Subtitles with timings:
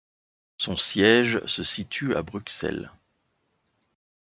[0.57, 2.91] Son siège se situe à Bruxelles.